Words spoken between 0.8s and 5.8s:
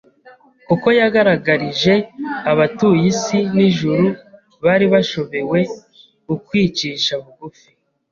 yagaragarije abatuye isi n’ijuru bari bashobewe